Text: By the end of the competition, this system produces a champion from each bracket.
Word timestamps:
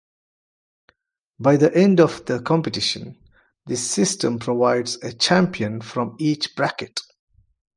By 1.39 1.57
the 1.57 1.71
end 1.75 1.99
of 1.99 2.25
the 2.25 2.41
competition, 2.41 3.19
this 3.67 3.87
system 3.87 4.39
produces 4.39 5.03
a 5.03 5.13
champion 5.13 5.79
from 5.79 6.15
each 6.17 6.55
bracket. 6.55 6.99